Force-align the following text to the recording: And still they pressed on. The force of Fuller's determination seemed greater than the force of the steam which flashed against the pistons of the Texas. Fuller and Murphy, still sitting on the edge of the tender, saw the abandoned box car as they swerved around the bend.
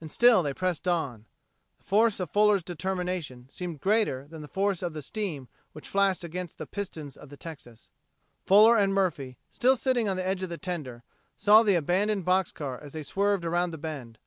And 0.00 0.10
still 0.10 0.42
they 0.42 0.54
pressed 0.54 0.88
on. 0.88 1.26
The 1.76 1.84
force 1.84 2.18
of 2.18 2.30
Fuller's 2.30 2.62
determination 2.62 3.46
seemed 3.50 3.82
greater 3.82 4.26
than 4.26 4.40
the 4.40 4.48
force 4.48 4.80
of 4.82 4.94
the 4.94 5.02
steam 5.02 5.48
which 5.74 5.86
flashed 5.90 6.24
against 6.24 6.56
the 6.56 6.66
pistons 6.66 7.14
of 7.14 7.28
the 7.28 7.36
Texas. 7.36 7.90
Fuller 8.46 8.78
and 8.78 8.94
Murphy, 8.94 9.36
still 9.50 9.76
sitting 9.76 10.08
on 10.08 10.16
the 10.16 10.26
edge 10.26 10.42
of 10.42 10.48
the 10.48 10.56
tender, 10.56 11.02
saw 11.36 11.62
the 11.62 11.74
abandoned 11.74 12.24
box 12.24 12.52
car 12.52 12.80
as 12.80 12.94
they 12.94 13.02
swerved 13.02 13.44
around 13.44 13.70
the 13.70 13.76
bend. 13.76 14.18